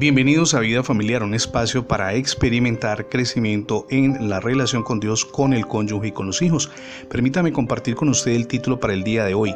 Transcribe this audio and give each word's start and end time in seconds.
Bienvenidos 0.00 0.54
a 0.54 0.60
Vida 0.60 0.82
Familiar, 0.82 1.22
un 1.22 1.34
espacio 1.34 1.86
para 1.86 2.14
experimentar 2.14 3.10
crecimiento 3.10 3.86
en 3.90 4.30
la 4.30 4.40
relación 4.40 4.82
con 4.82 4.98
Dios, 4.98 5.26
con 5.26 5.52
el 5.52 5.66
cónyuge 5.66 6.08
y 6.08 6.12
con 6.12 6.26
los 6.26 6.40
hijos. 6.40 6.70
Permítame 7.10 7.52
compartir 7.52 7.96
con 7.96 8.08
usted 8.08 8.30
el 8.30 8.46
título 8.46 8.80
para 8.80 8.94
el 8.94 9.04
día 9.04 9.26
de 9.26 9.34
hoy. 9.34 9.54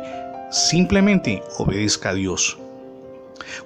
Simplemente 0.51 1.43
obedezca 1.57 2.11
a 2.11 2.15
Dios. 2.15 2.59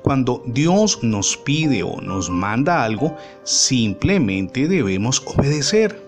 Cuando 0.02 0.40
Dios 0.46 1.02
nos 1.02 1.36
pide 1.36 1.82
o 1.82 2.00
nos 2.00 2.30
manda 2.30 2.84
algo, 2.84 3.16
simplemente 3.42 4.68
debemos 4.68 5.20
obedecer. 5.26 6.00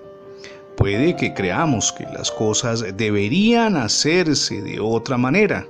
Puede 0.77 1.17
que 1.17 1.35
creamos 1.35 1.91
que 1.91 2.05
las 2.05 2.31
cosas 2.31 2.97
deberían 2.97 3.77
hacerse 3.77 4.63
de 4.63 4.79
otra 4.79 5.19
manera, 5.19 5.67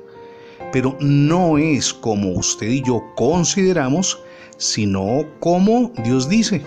pero 0.74 0.98
no 1.00 1.56
es 1.56 1.90
como 1.94 2.32
usted 2.32 2.68
y 2.68 2.82
yo 2.82 3.02
consideramos 3.16 4.22
sino 4.60 5.24
como 5.40 5.90
Dios 6.04 6.28
dice. 6.28 6.62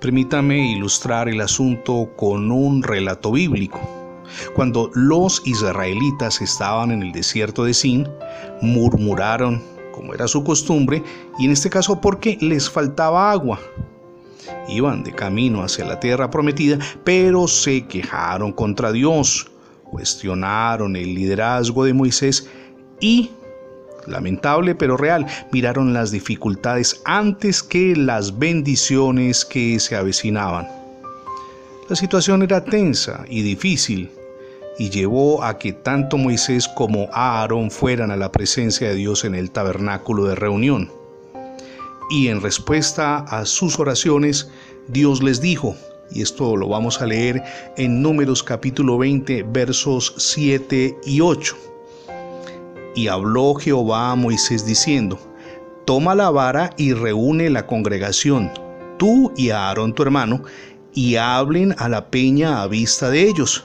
Permítame 0.00 0.72
ilustrar 0.72 1.28
el 1.28 1.40
asunto 1.40 2.10
con 2.16 2.50
un 2.50 2.82
relato 2.82 3.32
bíblico. 3.32 3.80
Cuando 4.54 4.90
los 4.94 5.40
israelitas 5.46 6.42
estaban 6.42 6.90
en 6.90 7.02
el 7.02 7.12
desierto 7.12 7.64
de 7.64 7.72
Sin, 7.72 8.06
murmuraron, 8.60 9.62
como 9.92 10.12
era 10.12 10.28
su 10.28 10.44
costumbre, 10.44 11.02
y 11.38 11.46
en 11.46 11.52
este 11.52 11.70
caso 11.70 12.00
porque 12.00 12.36
les 12.40 12.68
faltaba 12.68 13.30
agua. 13.30 13.58
Iban 14.68 15.02
de 15.02 15.12
camino 15.12 15.62
hacia 15.62 15.84
la 15.84 16.00
tierra 16.00 16.30
prometida, 16.30 16.78
pero 17.04 17.48
se 17.48 17.86
quejaron 17.86 18.52
contra 18.52 18.92
Dios, 18.92 19.50
cuestionaron 19.84 20.96
el 20.96 21.14
liderazgo 21.14 21.84
de 21.84 21.94
Moisés 21.94 22.48
y 23.00 23.30
lamentable 24.08 24.74
pero 24.74 24.96
real, 24.96 25.26
miraron 25.52 25.92
las 25.92 26.10
dificultades 26.10 27.00
antes 27.04 27.62
que 27.62 27.94
las 27.96 28.38
bendiciones 28.38 29.44
que 29.44 29.78
se 29.78 29.96
avecinaban. 29.96 30.68
La 31.88 31.96
situación 31.96 32.42
era 32.42 32.64
tensa 32.64 33.24
y 33.28 33.42
difícil 33.42 34.10
y 34.78 34.90
llevó 34.90 35.42
a 35.42 35.58
que 35.58 35.72
tanto 35.72 36.16
Moisés 36.16 36.68
como 36.68 37.08
Aarón 37.12 37.70
fueran 37.70 38.10
a 38.10 38.16
la 38.16 38.30
presencia 38.30 38.88
de 38.88 38.94
Dios 38.94 39.24
en 39.24 39.34
el 39.34 39.50
tabernáculo 39.50 40.24
de 40.24 40.34
reunión. 40.34 40.90
Y 42.10 42.28
en 42.28 42.40
respuesta 42.40 43.18
a 43.18 43.44
sus 43.44 43.78
oraciones, 43.78 44.50
Dios 44.86 45.22
les 45.22 45.40
dijo, 45.40 45.76
y 46.10 46.22
esto 46.22 46.56
lo 46.56 46.68
vamos 46.68 47.02
a 47.02 47.06
leer 47.06 47.42
en 47.76 48.00
Números 48.00 48.42
capítulo 48.42 48.96
20 48.96 49.42
versos 49.42 50.14
7 50.16 50.96
y 51.04 51.20
8. 51.20 51.67
Y 52.94 53.08
habló 53.08 53.54
Jehová 53.54 54.12
a 54.12 54.14
Moisés 54.16 54.66
diciendo, 54.66 55.18
Toma 55.84 56.14
la 56.14 56.30
vara 56.30 56.70
y 56.76 56.92
reúne 56.92 57.48
la 57.48 57.66
congregación, 57.66 58.50
tú 58.98 59.32
y 59.36 59.50
Aarón 59.50 59.94
tu 59.94 60.02
hermano, 60.02 60.42
y 60.92 61.16
hablen 61.16 61.74
a 61.78 61.88
la 61.88 62.10
peña 62.10 62.62
a 62.62 62.66
vista 62.66 63.08
de 63.08 63.22
ellos. 63.22 63.64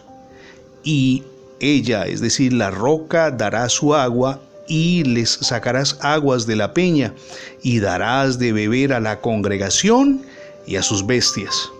Y 0.84 1.24
ella, 1.60 2.06
es 2.06 2.22
decir, 2.22 2.54
la 2.54 2.72
roca, 2.72 3.32
dará 3.32 3.68
su 3.70 3.96
agua, 3.96 4.40
y 4.68 5.04
les 5.04 5.32
sacarás 5.32 5.98
aguas 6.02 6.46
de 6.46 6.56
la 6.56 6.74
peña, 6.74 7.14
y 7.62 7.80
darás 7.80 8.40
de 8.40 8.54
beber 8.54 8.94
a 8.94 9.00
la 9.00 9.20
congregación 9.20 10.22
y 10.66 10.78
a 10.78 10.84
sus 10.84 11.06
bestias. 11.06 11.72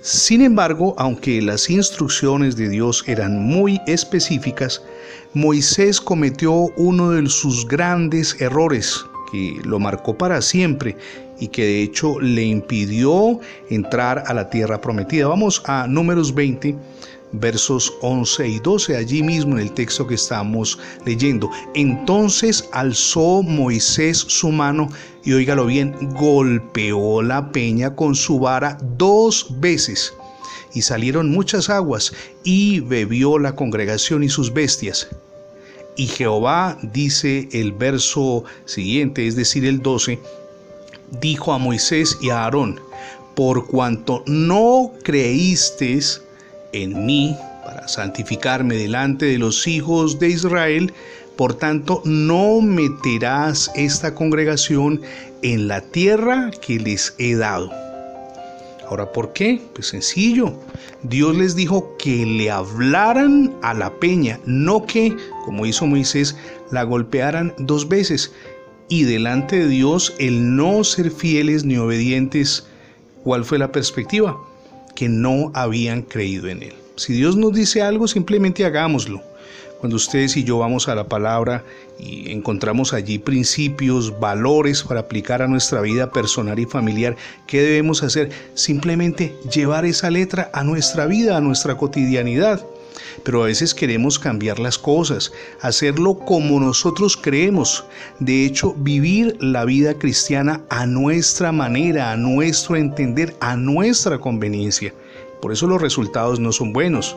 Sin 0.00 0.42
embargo, 0.42 0.94
aunque 0.98 1.40
las 1.40 1.70
instrucciones 1.70 2.56
de 2.56 2.68
Dios 2.68 3.04
eran 3.06 3.42
muy 3.42 3.80
específicas, 3.86 4.82
Moisés 5.32 6.00
cometió 6.00 6.52
uno 6.76 7.10
de 7.10 7.28
sus 7.28 7.66
grandes 7.66 8.40
errores 8.40 9.04
que 9.30 9.60
lo 9.64 9.78
marcó 9.78 10.16
para 10.16 10.40
siempre 10.42 10.96
y 11.40 11.48
que 11.48 11.64
de 11.64 11.82
hecho 11.82 12.20
le 12.20 12.44
impidió 12.44 13.40
entrar 13.70 14.22
a 14.26 14.34
la 14.34 14.48
tierra 14.48 14.80
prometida. 14.80 15.26
Vamos 15.26 15.62
a 15.66 15.86
números 15.86 16.34
20 16.34 16.76
versos 17.34 17.92
11 18.00 18.48
y 18.48 18.58
12, 18.60 18.96
allí 18.96 19.22
mismo 19.22 19.56
en 19.56 19.62
el 19.62 19.72
texto 19.72 20.06
que 20.06 20.14
estamos 20.14 20.78
leyendo. 21.04 21.50
Entonces 21.74 22.68
alzó 22.72 23.42
Moisés 23.42 24.18
su 24.18 24.50
mano 24.50 24.88
y 25.24 25.32
oígalo 25.32 25.66
bien, 25.66 25.94
golpeó 26.14 27.22
la 27.22 27.50
peña 27.50 27.94
con 27.94 28.14
su 28.14 28.38
vara 28.38 28.78
dos 28.96 29.48
veces. 29.60 30.14
Y 30.74 30.82
salieron 30.82 31.30
muchas 31.30 31.70
aguas, 31.70 32.12
y 32.42 32.80
bebió 32.80 33.38
la 33.38 33.54
congregación 33.54 34.24
y 34.24 34.28
sus 34.28 34.52
bestias. 34.52 35.08
Y 35.96 36.06
Jehová, 36.06 36.76
dice 36.82 37.48
el 37.52 37.72
verso 37.72 38.44
siguiente, 38.64 39.26
es 39.26 39.36
decir, 39.36 39.64
el 39.64 39.80
12, 39.80 40.18
dijo 41.20 41.52
a 41.52 41.58
Moisés 41.58 42.18
y 42.20 42.30
a 42.30 42.44
Aarón, 42.44 42.80
por 43.36 43.66
cuanto 43.66 44.24
no 44.26 44.92
creísteis 45.02 46.20
en 46.72 47.06
mí 47.06 47.36
para 47.64 47.86
santificarme 47.88 48.74
delante 48.74 49.26
de 49.26 49.38
los 49.38 49.66
hijos 49.66 50.18
de 50.18 50.28
Israel, 50.28 50.92
por 51.36 51.54
tanto 51.54 52.02
no 52.04 52.60
meterás 52.60 53.70
esta 53.74 54.14
congregación 54.14 55.00
en 55.42 55.68
la 55.68 55.80
tierra 55.80 56.50
que 56.60 56.78
les 56.78 57.14
he 57.18 57.34
dado. 57.34 57.83
Ahora, 58.88 59.12
¿por 59.12 59.32
qué? 59.32 59.60
Pues 59.74 59.88
sencillo. 59.88 60.54
Dios 61.02 61.36
les 61.36 61.54
dijo 61.56 61.96
que 61.98 62.26
le 62.26 62.50
hablaran 62.50 63.54
a 63.62 63.74
la 63.74 63.92
peña, 63.98 64.40
no 64.44 64.84
que, 64.86 65.16
como 65.44 65.66
hizo 65.66 65.86
Moisés, 65.86 66.36
la 66.70 66.82
golpearan 66.82 67.54
dos 67.58 67.88
veces. 67.88 68.32
Y 68.88 69.04
delante 69.04 69.60
de 69.60 69.68
Dios 69.68 70.14
el 70.18 70.56
no 70.56 70.84
ser 70.84 71.10
fieles 71.10 71.64
ni 71.64 71.76
obedientes, 71.78 72.66
¿cuál 73.22 73.44
fue 73.44 73.58
la 73.58 73.72
perspectiva? 73.72 74.36
que 74.94 75.08
no 75.08 75.50
habían 75.54 76.02
creído 76.02 76.48
en 76.48 76.62
Él. 76.62 76.74
Si 76.96 77.12
Dios 77.12 77.36
nos 77.36 77.52
dice 77.52 77.82
algo, 77.82 78.06
simplemente 78.06 78.64
hagámoslo. 78.64 79.20
Cuando 79.84 79.96
ustedes 79.96 80.34
y 80.38 80.44
yo 80.44 80.56
vamos 80.56 80.88
a 80.88 80.94
la 80.94 81.10
palabra 81.10 81.62
y 82.00 82.32
encontramos 82.32 82.94
allí 82.94 83.18
principios, 83.18 84.18
valores 84.18 84.82
para 84.82 85.00
aplicar 85.00 85.42
a 85.42 85.46
nuestra 85.46 85.82
vida 85.82 86.10
personal 86.10 86.58
y 86.58 86.64
familiar, 86.64 87.16
¿qué 87.46 87.60
debemos 87.60 88.02
hacer? 88.02 88.30
Simplemente 88.54 89.36
llevar 89.52 89.84
esa 89.84 90.10
letra 90.10 90.50
a 90.54 90.64
nuestra 90.64 91.04
vida, 91.04 91.36
a 91.36 91.42
nuestra 91.42 91.76
cotidianidad. 91.76 92.64
Pero 93.24 93.42
a 93.42 93.46
veces 93.48 93.74
queremos 93.74 94.18
cambiar 94.18 94.58
las 94.58 94.78
cosas, 94.78 95.32
hacerlo 95.60 96.18
como 96.18 96.58
nosotros 96.60 97.18
creemos. 97.18 97.84
De 98.20 98.46
hecho, 98.46 98.74
vivir 98.78 99.36
la 99.38 99.66
vida 99.66 99.98
cristiana 99.98 100.62
a 100.70 100.86
nuestra 100.86 101.52
manera, 101.52 102.10
a 102.10 102.16
nuestro 102.16 102.76
entender, 102.76 103.36
a 103.40 103.54
nuestra 103.54 104.18
conveniencia. 104.18 104.94
Por 105.42 105.52
eso 105.52 105.66
los 105.66 105.82
resultados 105.82 106.40
no 106.40 106.52
son 106.52 106.72
buenos. 106.72 107.14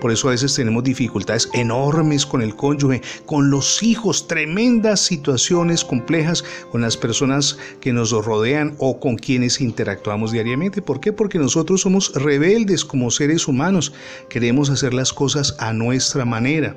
Por 0.00 0.12
eso 0.12 0.28
a 0.28 0.32
veces 0.32 0.54
tenemos 0.54 0.84
dificultades 0.84 1.48
enormes 1.52 2.26
con 2.26 2.42
el 2.42 2.54
cónyuge, 2.54 3.02
con 3.24 3.50
los 3.50 3.82
hijos, 3.82 4.28
tremendas 4.28 5.00
situaciones 5.00 5.84
complejas 5.84 6.44
con 6.70 6.80
las 6.80 6.96
personas 6.96 7.58
que 7.80 7.92
nos 7.92 8.12
rodean 8.12 8.74
o 8.78 9.00
con 9.00 9.16
quienes 9.16 9.60
interactuamos 9.60 10.32
diariamente. 10.32 10.82
¿Por 10.82 11.00
qué? 11.00 11.12
Porque 11.12 11.38
nosotros 11.38 11.80
somos 11.80 12.12
rebeldes 12.14 12.84
como 12.84 13.10
seres 13.10 13.48
humanos. 13.48 13.92
Queremos 14.28 14.70
hacer 14.70 14.94
las 14.94 15.12
cosas 15.12 15.56
a 15.58 15.72
nuestra 15.72 16.24
manera. 16.24 16.76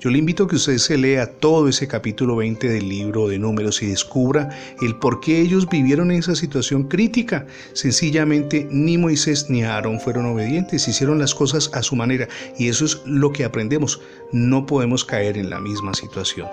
Yo 0.00 0.10
le 0.10 0.18
invito 0.18 0.44
a 0.44 0.48
que 0.48 0.56
usted 0.56 0.78
se 0.78 0.98
lea 0.98 1.26
todo 1.26 1.68
ese 1.68 1.88
capítulo 1.88 2.36
20 2.36 2.68
del 2.68 2.88
libro 2.88 3.28
de 3.28 3.38
números 3.38 3.82
y 3.82 3.86
descubra 3.86 4.50
el 4.82 4.96
por 4.96 5.20
qué 5.20 5.40
ellos 5.40 5.68
vivieron 5.68 6.10
esa 6.10 6.34
situación 6.34 6.84
crítica. 6.84 7.46
Sencillamente 7.72 8.66
ni 8.70 8.98
Moisés 8.98 9.48
ni 9.48 9.64
Aarón 9.64 10.00
fueron 10.00 10.26
obedientes, 10.26 10.88
hicieron 10.88 11.18
las 11.18 11.34
cosas 11.34 11.70
a 11.72 11.82
su 11.82 11.96
manera 11.96 12.28
y 12.58 12.68
eso 12.68 12.84
es 12.84 13.00
lo 13.04 13.32
que 13.32 13.44
aprendemos. 13.44 14.00
No 14.32 14.66
podemos 14.66 15.04
caer 15.04 15.36
en 15.38 15.50
la 15.50 15.60
misma 15.60 15.94
situación. 15.94 16.48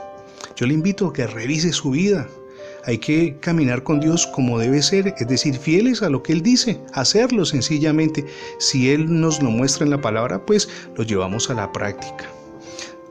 Yo 0.55 0.66
le 0.67 0.73
invito 0.73 1.07
a 1.07 1.13
que 1.13 1.27
revise 1.27 1.71
su 1.71 1.91
vida, 1.91 2.27
hay 2.85 2.97
que 2.97 3.38
caminar 3.39 3.83
con 3.83 4.00
Dios 4.00 4.27
como 4.27 4.59
debe 4.59 4.81
ser, 4.81 5.13
es 5.18 5.27
decir, 5.27 5.57
fieles 5.57 6.01
a 6.01 6.09
lo 6.09 6.21
que 6.21 6.33
Él 6.33 6.41
dice, 6.41 6.80
hacerlo 6.94 7.45
sencillamente. 7.45 8.25
Si 8.59 8.89
Él 8.89 9.21
nos 9.21 9.41
lo 9.41 9.50
muestra 9.50 9.85
en 9.85 9.91
la 9.91 10.01
palabra, 10.01 10.45
pues 10.45 10.68
lo 10.95 11.03
llevamos 11.03 11.50
a 11.50 11.53
la 11.53 11.71
práctica. 11.71 12.43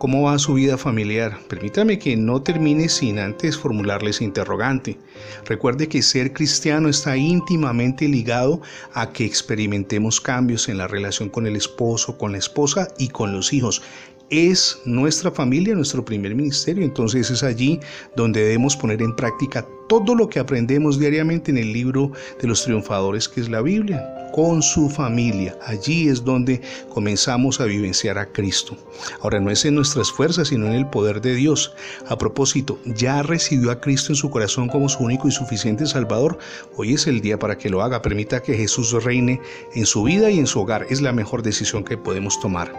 ¿Cómo 0.02 0.22
va 0.22 0.36
su 0.40 0.54
vida 0.54 0.76
familiar? 0.76 1.38
Permítame 1.48 1.96
que 1.96 2.16
no 2.16 2.42
termine 2.42 2.88
sin 2.88 3.20
antes 3.20 3.56
formularles 3.56 4.20
interrogante. 4.20 4.98
Recuerde 5.46 5.88
que 5.88 6.02
ser 6.02 6.32
cristiano 6.32 6.88
está 6.88 7.16
íntimamente 7.16 8.08
ligado 8.08 8.60
a 8.94 9.12
que 9.12 9.24
experimentemos 9.24 10.20
cambios 10.20 10.68
en 10.68 10.78
la 10.78 10.88
relación 10.88 11.28
con 11.28 11.46
el 11.46 11.54
esposo, 11.54 12.18
con 12.18 12.32
la 12.32 12.38
esposa 12.38 12.88
y 12.98 13.10
con 13.10 13.32
los 13.32 13.52
hijos. 13.52 13.80
es 14.28 14.80
nuestra 14.86 15.30
familia, 15.30 15.74
nuestro 15.74 16.04
primer 16.04 16.34
ministerio. 16.34 16.84
Entonces 16.84 17.30
es 17.30 17.44
allí 17.44 17.78
donde 18.16 18.42
debemos 18.42 18.76
poner 18.76 19.02
en 19.02 19.14
práctica 19.14 19.64
todo 20.00 20.14
lo 20.14 20.26
que 20.26 20.40
aprendemos 20.40 20.98
diariamente 20.98 21.50
en 21.50 21.58
el 21.58 21.70
libro 21.70 22.12
de 22.40 22.48
los 22.48 22.64
triunfadores 22.64 23.28
que 23.28 23.42
es 23.42 23.50
la 23.50 23.60
Biblia, 23.60 24.02
con 24.32 24.62
su 24.62 24.88
familia. 24.88 25.54
Allí 25.66 26.08
es 26.08 26.24
donde 26.24 26.62
comenzamos 26.88 27.60
a 27.60 27.66
vivenciar 27.66 28.16
a 28.16 28.24
Cristo. 28.24 28.74
Ahora 29.20 29.38
no 29.38 29.50
es 29.50 29.66
en 29.66 29.74
nuestras 29.74 30.10
fuerzas, 30.10 30.48
sino 30.48 30.66
en 30.66 30.72
el 30.72 30.88
poder 30.88 31.20
de 31.20 31.34
Dios. 31.34 31.74
A 32.08 32.16
propósito, 32.16 32.78
ya 32.86 33.22
recibió 33.22 33.70
a 33.70 33.82
Cristo 33.82 34.12
en 34.12 34.16
su 34.16 34.30
corazón 34.30 34.68
como 34.68 34.88
su 34.88 35.04
único 35.04 35.28
y 35.28 35.30
suficiente 35.30 35.84
Salvador. 35.84 36.38
Hoy 36.74 36.94
es 36.94 37.06
el 37.06 37.20
día 37.20 37.38
para 37.38 37.58
que 37.58 37.68
lo 37.68 37.82
haga. 37.82 38.00
Permita 38.00 38.42
que 38.42 38.56
Jesús 38.56 38.94
reine 39.04 39.42
en 39.74 39.84
su 39.84 40.04
vida 40.04 40.30
y 40.30 40.38
en 40.38 40.46
su 40.46 40.58
hogar. 40.58 40.86
Es 40.88 41.02
la 41.02 41.12
mejor 41.12 41.42
decisión 41.42 41.84
que 41.84 41.98
podemos 41.98 42.40
tomar. 42.40 42.72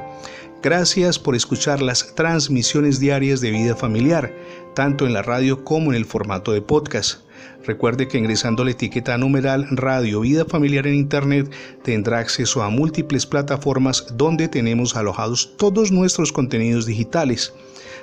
Gracias 0.63 1.19
por 1.19 1.35
escuchar 1.35 1.81
las 1.81 2.15
transmisiones 2.15 2.97
diarias 2.97 3.41
de 3.41 3.51
vida 3.51 3.75
familiar, 3.75 4.33
tanto 4.73 5.05
en 5.05 5.13
la 5.13 5.21
radio 5.21 5.63
como 5.63 5.91
en 5.91 5.97
el 5.97 6.05
formato 6.05 6.51
de 6.51 6.61
podcast. 6.61 7.21
Recuerde 7.65 8.07
que 8.07 8.17
ingresando 8.17 8.65
la 8.65 8.71
etiqueta 8.71 9.17
numeral 9.17 9.67
Radio 9.71 10.21
Vida 10.21 10.45
Familiar 10.45 10.85
en 10.85 10.95
Internet 10.95 11.51
tendrá 11.83 12.19
acceso 12.19 12.61
a 12.61 12.69
múltiples 12.69 13.25
plataformas 13.25 14.05
donde 14.15 14.49
tenemos 14.49 14.95
alojados 14.95 15.55
todos 15.57 15.91
nuestros 15.91 16.31
contenidos 16.31 16.85
digitales. 16.85 17.53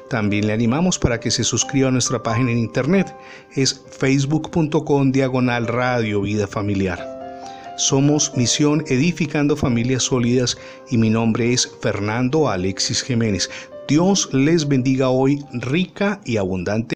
También 0.08 0.46
le 0.46 0.52
animamos 0.52 0.98
para 0.98 1.20
que 1.20 1.30
se 1.30 1.44
suscriba 1.44 1.88
a 1.88 1.92
nuestra 1.92 2.22
página 2.22 2.50
en 2.50 2.58
Internet. 2.58 3.14
Es 3.54 3.84
facebook.com 3.90 5.12
diagonal 5.12 5.66
Radio 5.66 6.22
Vida 6.22 6.46
Familiar. 6.46 6.98
Somos 7.76 8.32
Misión 8.36 8.84
Edificando 8.88 9.56
Familias 9.56 10.02
Sólidas 10.02 10.58
y 10.90 10.98
mi 10.98 11.08
nombre 11.08 11.52
es 11.52 11.70
Fernando 11.80 12.48
Alexis 12.48 13.02
Jiménez. 13.02 13.48
Dios 13.90 14.28
les 14.32 14.68
bendiga 14.68 15.10
hoy 15.10 15.44
rica 15.52 16.20
y 16.24 16.36
abundante. 16.36 16.88